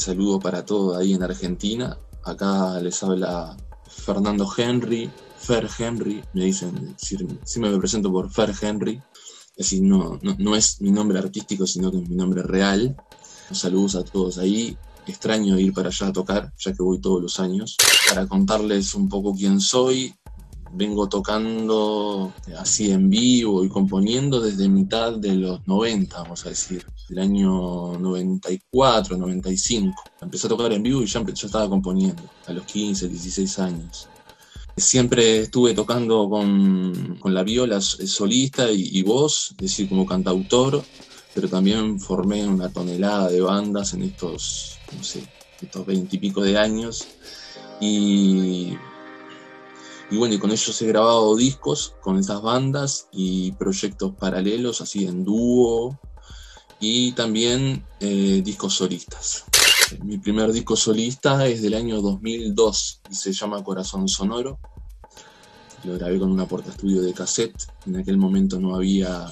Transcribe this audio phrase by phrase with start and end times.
[0.00, 1.98] Saludo para todos ahí en Argentina.
[2.24, 3.54] Acá les habla
[3.86, 9.02] Fernando Henry, Fer Henry, me dicen, siempre me presento por Fer Henry.
[9.50, 12.96] Es decir, no, no, es mi nombre artístico, sino que es mi nombre real.
[13.52, 14.74] Saludos a todos ahí.
[15.06, 17.76] Extraño ir para allá a tocar, ya que voy todos los años.
[18.08, 20.14] Para contarles un poco quién soy,
[20.72, 26.86] vengo tocando así en vivo y componiendo desde mitad de los 90, vamos a decir,
[27.08, 30.02] del año 94, 95.
[30.20, 34.08] Empecé a tocar en vivo y ya, ya estaba componiendo, a los 15, 16 años.
[34.76, 40.82] Siempre estuve tocando con, la viola solista y, voz, es decir, como cantautor,
[41.34, 45.26] pero también formé una tonelada de bandas en estos, no sé,
[45.60, 47.06] estos veintipico de años.
[47.80, 48.74] Y
[50.10, 55.06] y bueno, y con ellos he grabado discos con esas bandas y proyectos paralelos, así
[55.06, 55.98] en dúo,
[56.80, 59.44] y también eh, discos solistas.
[60.02, 64.58] Mi primer disco solista es del año 2002 y se llama Corazón Sonoro.
[65.84, 67.66] Lo grabé con una porta estudio de cassette.
[67.86, 69.26] En aquel momento no había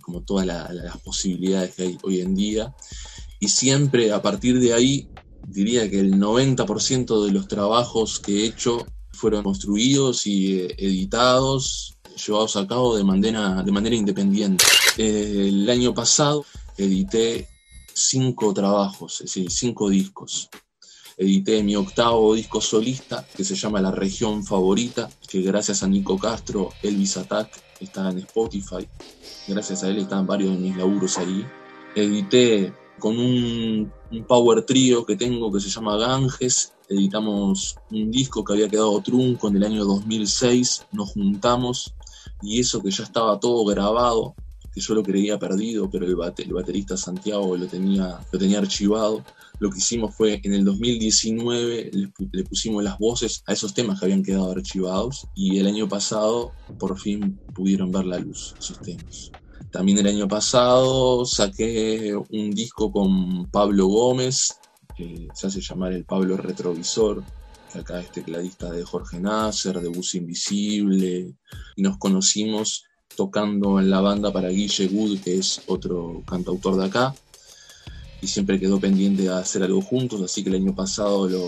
[0.00, 2.74] como todas las posibilidades que hay hoy en día.
[3.40, 5.08] Y siempre a partir de ahí,
[5.46, 11.96] diría que el 90% de los trabajos que he hecho fueron construidos y eh, editados,
[12.26, 14.64] llevados a cabo de manera, de manera independiente.
[14.98, 16.44] el año pasado
[16.76, 17.48] edité
[17.94, 20.48] cinco trabajos, es decir, cinco discos.
[21.16, 26.18] Edité mi octavo disco solista, que se llama La Región Favorita, que gracias a Nico
[26.18, 28.88] Castro, Elvis Attack, está en Spotify.
[29.46, 31.46] Gracias a él están varios de mis laburos ahí.
[31.94, 33.92] Edité con un,
[34.26, 36.72] power trio que tengo que se llama Ganges.
[36.88, 40.86] Editamos un disco que había quedado trunco en el año 2006.
[40.92, 41.94] Nos juntamos
[42.42, 44.34] y eso que ya estaba todo grabado,
[44.72, 49.24] que yo lo creía perdido, pero el, baterista Santiago lo tenía, lo tenía archivado.
[49.60, 53.98] Lo que hicimos fue en el 2019 le, le, pusimos las voces a esos temas
[53.98, 58.80] que habían quedado archivados y el año pasado por fin pudieron ver la luz esos
[58.80, 59.30] temas.
[59.70, 64.60] También el año pasado saqué un disco con Pablo Gómez,
[64.96, 67.22] que se hace llamar el Pablo Retrovisor,
[67.72, 71.34] que acá es tecladista de Jorge Nasser, de Bus Invisible,
[71.76, 72.84] y nos conocimos
[73.16, 77.14] tocando en la banda para Guille Wood, que es otro cantautor de acá,
[78.20, 81.46] y siempre quedó pendiente de hacer algo juntos, así que el año pasado lo,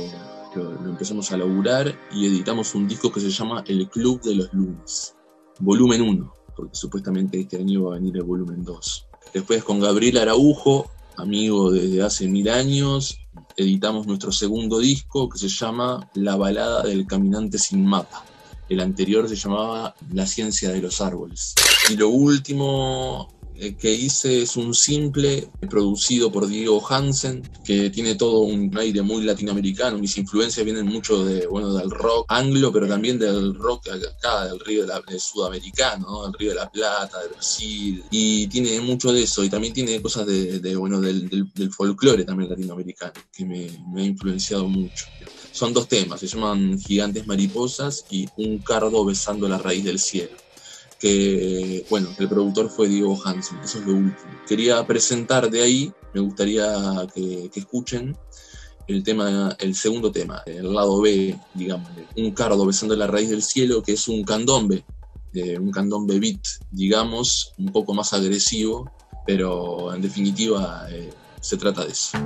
[0.55, 4.53] lo empezamos a laburar y editamos un disco que se llama El Club de los
[4.53, 5.15] Lunes,
[5.61, 9.09] volumen 1 porque supuestamente este año va a venir el volumen 2.
[9.35, 13.19] Después con Gabriel Araujo, amigo desde hace mil años,
[13.57, 18.25] editamos nuestro segundo disco que se llama La balada del caminante sin mapa.
[18.69, 21.55] El anterior se llamaba La ciencia de los árboles.
[21.91, 23.36] Y lo último
[23.78, 29.22] que hice es un simple producido por Diego Hansen, que tiene todo un aire muy
[29.25, 29.99] latinoamericano.
[29.99, 34.61] Mis influencias vienen mucho de, bueno, del rock anglo, pero también del rock acá, del
[34.61, 38.05] río de la, sudamericano, del río de la Plata, de Brasil.
[38.11, 39.43] Y tiene mucho de eso.
[39.43, 44.06] Y también tiene cosas de, bueno, del, del, folclore también latinoamericano, que me, me ha
[44.06, 45.06] influenciado mucho
[45.53, 50.37] son dos temas, se llaman Gigantes Mariposas y Un cardo besando la raíz del cielo
[51.01, 54.31] que, bueno, el productor fue Diego Hansen, eso es lo último.
[54.49, 56.67] Quería presentar de ahí, me gustaría
[57.15, 58.17] que, escuchen
[58.87, 63.43] el tema, el segundo tema, el lado B, digamos, un cardo besando la raíz del
[63.43, 64.85] cielo, que es un candombe,
[65.59, 66.41] un candombe beat,
[66.71, 68.91] digamos, un poco más agresivo,
[69.27, 72.17] pero en definitiva eh, se trata de eso.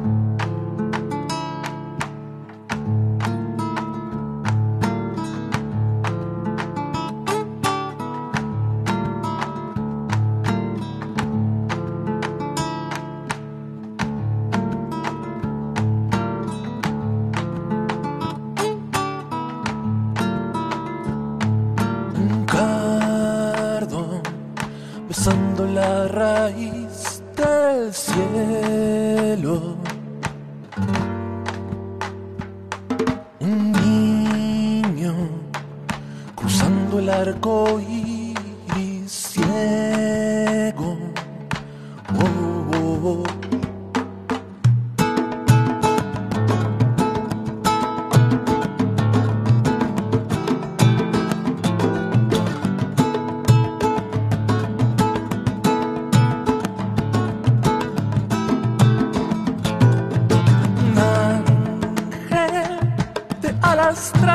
[33.41, 35.15] Un niño
[36.35, 37.81] cruzando el arco
[63.91, 64.30] arrastra.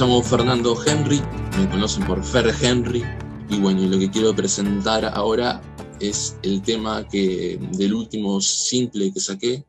[0.00, 1.20] Llamo Fernando Henry,
[1.58, 3.04] me conocen por Fer Henry,
[3.50, 5.60] y bueno, lo que quiero presentar ahora
[6.00, 9.66] es el tema que, del último simple que saqué,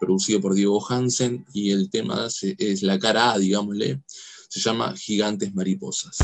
[0.00, 4.00] producido por Diego Hansen, y el tema es la cara A, digámosle,
[4.48, 6.16] se llama Gigantes Mariposas.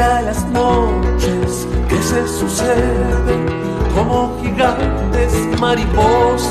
[0.00, 3.46] Las noches que se suceden
[3.94, 6.48] como gigantes mariposas.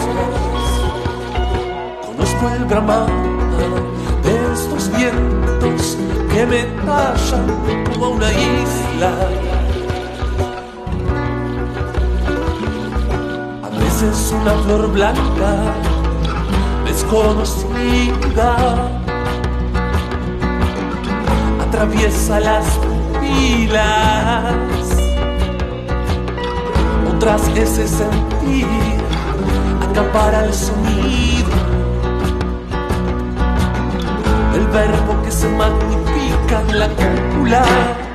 [2.05, 3.07] Conozco el drama
[4.21, 5.97] de estos vientos
[6.31, 7.47] que me tallan
[7.91, 9.13] como una isla.
[13.63, 15.73] A veces una flor blanca
[16.85, 18.91] desconocida
[21.61, 22.88] atraviesa las
[27.15, 28.65] otras ese sentir
[29.89, 31.49] acapara el sonido.
[34.55, 38.08] El verbo que se magnifica en la cúpula.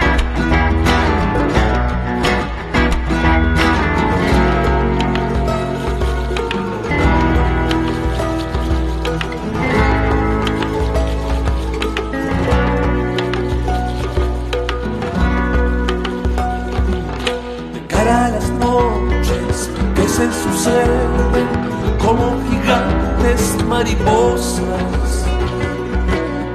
[23.75, 25.11] mariposas,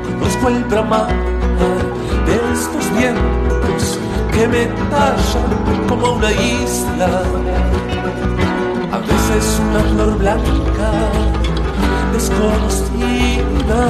[0.07, 1.07] conozco el drama
[2.25, 3.99] de estos vientos
[4.31, 5.51] que me tallan
[5.89, 7.23] como una isla.
[8.93, 10.91] A veces una flor blanca
[12.13, 13.81] desconocida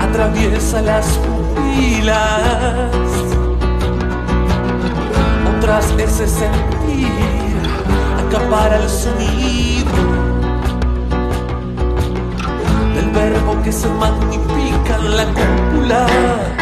[0.00, 2.94] atraviesa las pupilas,
[5.56, 7.49] otras ese sentido
[8.30, 9.90] acapara el sonido
[12.94, 16.59] del verbo que se magnifica en la cúpula.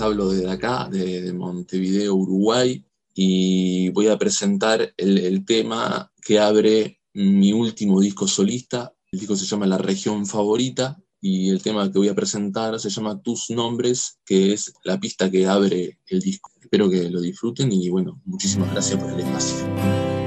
[0.00, 2.84] Hablo desde acá, de, Montevideo, Uruguay,
[3.14, 8.94] y voy a presentar el, tema que abre mi último disco solista.
[9.10, 12.90] El disco se llama La región favorita y el tema que voy a presentar se
[12.90, 16.50] llama Tus nombres, que es la pista que abre el disco.
[16.60, 20.17] Espero que lo disfruten y bueno, muchísimas gracias por el espacio.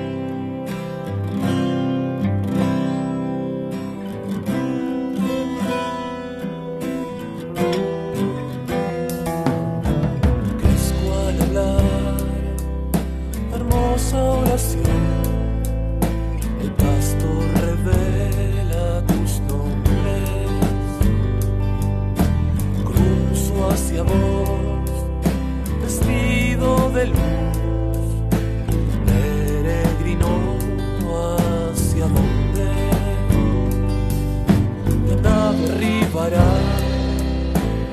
[36.11, 36.43] llevará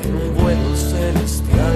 [0.02, 1.67] en un vuelo celestial.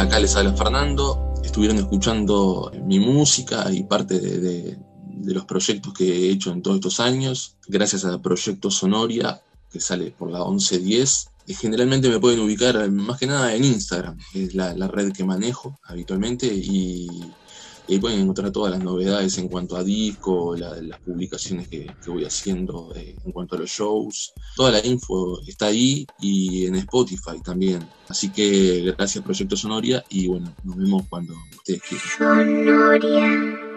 [0.00, 1.34] Acá les habla Fernando.
[1.44, 4.78] Estuvieron escuchando mi música y parte de,
[5.24, 7.56] los proyectos que he hecho en todos estos años.
[7.68, 11.28] Gracias a Proyecto Sonoria, que sale por la 1110.
[11.46, 15.12] Y generalmente me pueden ubicar más que nada en Instagram, que es la, la red
[15.12, 16.46] que manejo habitualmente.
[16.46, 17.08] Y,
[17.94, 22.10] ahí pueden encontrar todas las novedades en cuanto a disco, la- las publicaciones que, que
[22.10, 24.32] voy haciendo eh, en cuanto a los shows.
[24.56, 27.86] Toda la info está ahí y en Spotify también.
[28.08, 32.08] Así que gracias Proyecto Sonoria y bueno, nos vemos cuando ustedes quieran.
[32.18, 33.69] Sonoria.